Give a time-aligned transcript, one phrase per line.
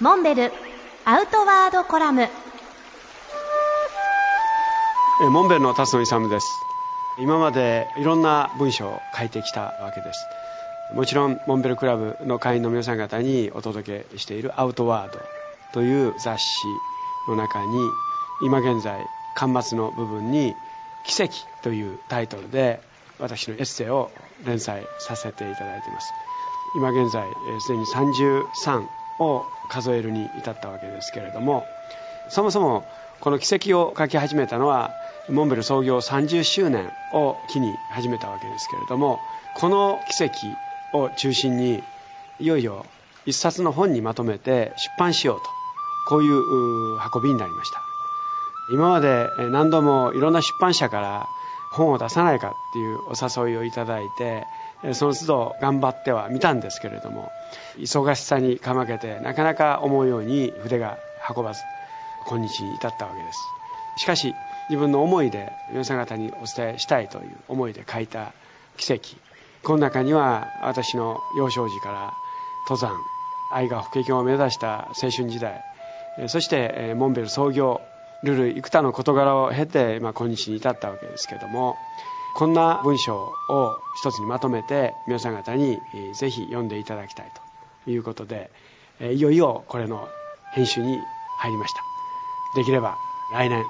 [0.00, 0.52] モンベル
[1.04, 2.22] アウトワードコラム。
[2.22, 2.28] え
[5.28, 6.46] モンベルの辰野勇です。
[7.18, 10.24] 今までいろんな文章を書いてきたわけです。
[10.94, 15.18] もちろんモンベルクラブの会員の皆さん方にお届けしているアウトワード
[15.72, 16.64] という雑誌
[17.26, 17.80] の中に
[18.40, 19.04] 今現在
[19.34, 20.54] 巻末の部分に
[21.04, 21.32] 奇跡
[21.64, 22.80] というタイトルで
[23.18, 24.12] 私のエッセイを
[24.46, 26.12] 連載させていただいています。
[26.76, 27.26] 今現在
[27.60, 28.86] すでに33
[29.18, 31.66] を数えるに至ったわけですけれども
[32.28, 32.84] そもそも
[33.20, 34.90] この奇跡を書き始めたのは
[35.28, 39.18] モンベル創業30周年を機に始めたわけですけれども
[39.56, 40.34] この奇跡
[40.94, 41.82] を中心に
[42.38, 42.86] いよいよ
[43.26, 45.42] 一冊の本にまとめて出版しようと
[46.08, 46.34] こういう
[47.14, 47.82] 運びになりました。
[48.70, 51.26] 今まで何度もいろんな出版社から
[51.72, 54.46] 本を出さないかっていうお誘いをいただいて
[54.94, 57.30] その都度頑張ってはみたんですけれども
[57.78, 60.98] 忙しさにかまけてなかなか思うように筆が
[61.34, 61.60] 運ばず
[62.26, 63.40] 今日に至ったわけです。
[63.96, 64.34] しかし
[64.68, 68.32] 自分の思いで皆さん方にお伝えしたいという思いで書いた
[68.76, 69.16] 奇跡。
[69.62, 72.12] この中には私の幼少時から
[72.68, 72.92] 登山
[73.50, 75.64] 愛が法華経を目指した青春時代
[76.26, 77.80] そしてモンベル創業
[78.24, 81.76] ルル幾多の事柄を経て、まあ、今日に至ったわけですけども
[82.34, 85.78] こんな文章を一つにまとめて皆さん方に
[86.14, 87.32] ぜひ読んでいただきたい
[87.84, 88.50] ということで
[89.00, 90.08] いよいよこれの
[90.52, 90.98] 編集に
[91.38, 91.82] 入りました。
[92.56, 92.96] できれば
[93.32, 93.64] 来年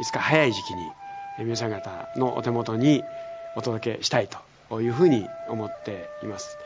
[0.00, 0.90] いつか早い時期に
[1.38, 3.02] 皆さん方のお手元に
[3.56, 4.28] お届けしたい
[4.68, 6.56] というふうに思っています。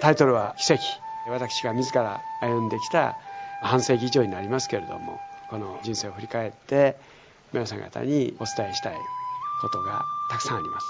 [0.00, 0.82] タイトルは奇跡。
[1.28, 3.16] 私が自ら歩んできた
[3.62, 5.20] 半世紀以上になりますけれども
[5.52, 6.96] この人生を振り返って
[7.52, 8.94] 皆さん方にお伝えしたい
[9.60, 10.86] ことがたくさんあります。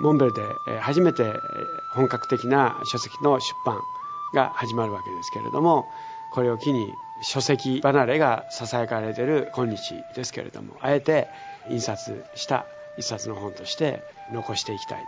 [0.00, 0.42] モンベルで
[0.80, 1.32] 初めて
[1.94, 3.78] 本格的な書籍の出版
[4.34, 5.86] が始まるわけですけれども
[6.32, 11.28] これを機に書籍離れがささやかれている今日ですけれどもあえて
[11.70, 12.66] 印刷した
[12.98, 14.02] 一冊の本として
[14.32, 15.06] 残していきたい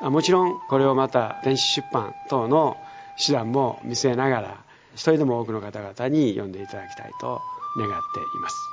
[0.00, 0.10] と。
[0.10, 2.78] もちろんこれをまた電子出版等の
[3.22, 4.64] 手段も見据えながら
[4.94, 7.42] 一人でも多くの方々に読んでいただきたいと
[7.76, 8.72] 願っています。